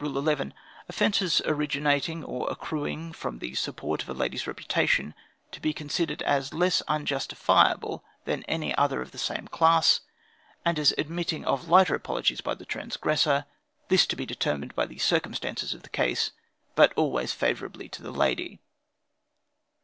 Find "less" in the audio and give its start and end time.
6.52-6.82